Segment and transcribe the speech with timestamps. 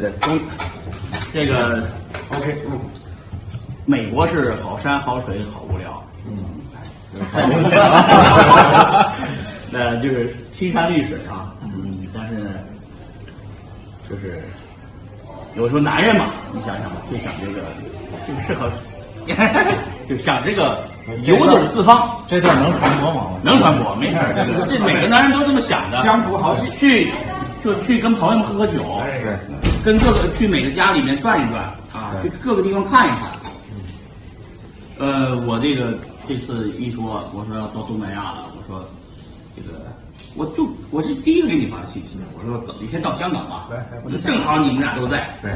[0.00, 0.40] 对对，中
[1.32, 1.82] 这个
[2.36, 2.80] OK，嗯，
[3.84, 6.44] 美国是好山好水好无聊，嗯，
[7.32, 9.14] 太无聊了。
[9.70, 12.50] 那就是青山绿水啊，嗯，但是呢，
[14.08, 14.42] 就是
[15.56, 17.62] 有时候男人嘛，你想想吧，就想这个，
[18.26, 18.70] 就适合，
[20.08, 20.84] 就想这个
[21.24, 23.32] 游走四方，这段能传播吗？
[23.42, 26.02] 能传播，没事儿，这个 这每个男人都这么想的。
[26.02, 27.10] 江湖豪气去
[27.62, 29.38] 就去跟朋友们喝喝酒，对，
[29.84, 33.32] 跟各个去每个家里面转一转啊，去各个地方看一看。
[34.98, 38.84] 呃，我这个这次一说，我说要到东南亚了，我说
[39.56, 39.78] 这个
[40.34, 45.50] 我就我是第一个给你发的信息，我说等你先到香港吧对，我说正好你们俩都在，对，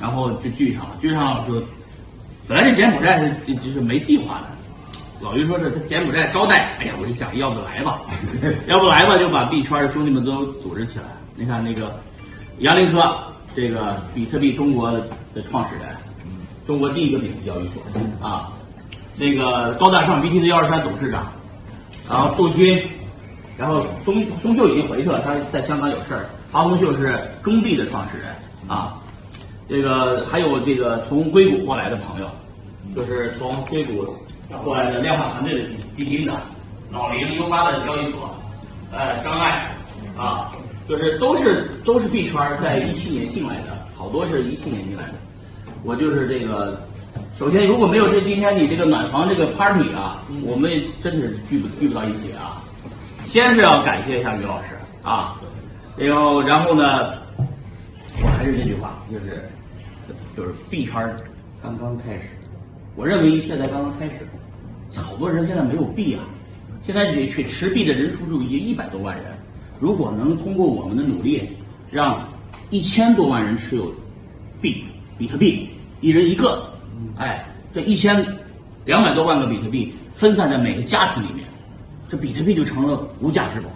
[0.00, 1.62] 然后就聚上了，聚上了就
[2.46, 4.48] 本来这柬埔寨是就是没计划的，
[5.20, 8.00] 老于说是他柬埔寨招待，哎呀，我就想要不来吧，
[8.66, 11.04] 要不来吧就把币圈的兄弟们都组织起来。
[11.34, 11.98] 你看那个
[12.58, 13.16] 杨林科，
[13.54, 15.96] 这个比特币中国的创始人，
[16.66, 17.82] 中国第一个比特交易所
[18.20, 18.52] 啊，
[19.16, 21.32] 那个高大上 BTC 幺二三董事长，
[22.08, 22.86] 然后杜军，
[23.56, 26.26] 然后钟钟秀已经回去了，他在香港有事儿。
[26.52, 28.28] 阿红秀是中币的创始人
[28.68, 29.02] 啊，
[29.68, 32.30] 这个还有这个从硅谷过来的朋友，
[32.94, 34.16] 就是从硅谷
[34.62, 36.32] 过来的量化团队的基基金的，
[36.90, 38.36] 老林 U 八的交易所，
[38.92, 39.68] 呃，张爱
[40.16, 40.52] 啊，
[40.88, 45.14] 就是都是都是币圈在一七年进来的，好多是一七年进来的。
[45.82, 46.80] 我就是这个，
[47.38, 52.62] 首先如果没有这今天你这个暖房这个 party 啊，我们也真是聚不聚不到一起啊。
[53.26, 54.68] 先是要感谢一下于老师
[55.02, 55.36] 啊，
[55.96, 57.12] 然后然后呢，
[58.22, 59.50] 我还是这句话，就是
[60.36, 60.94] 就是币圈
[61.60, 62.28] 刚刚开始，
[62.96, 64.20] 我认为一切才刚刚开始，
[64.94, 66.24] 好多人现在没有币啊，
[66.86, 69.26] 现在这去持币的人数就已经一百多万人，
[69.80, 71.42] 如果能通过我们的努力，
[71.90, 72.28] 让
[72.70, 73.92] 一千多万人持有
[74.60, 74.84] 币，
[75.18, 75.68] 比特币，
[76.00, 76.70] 一人一个，
[77.16, 78.24] 哎，这一千
[78.84, 81.44] 两百多万个比特币分散在每个家庭里面，
[82.08, 83.68] 这比特币就成了无价之宝。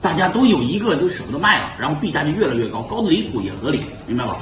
[0.00, 4.36] 大家都有一个就舍不得卖了，然后币价就越来越高，高的离谱也合理，明白吧？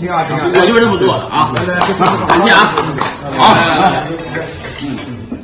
[0.00, 1.52] 挺好挺好我就是这么做的啊！
[1.54, 1.86] 来来感
[2.44, 2.72] 谢啊！
[3.36, 4.06] 好，来来来，
[4.82, 4.96] 嗯
[5.30, 5.38] 嗯。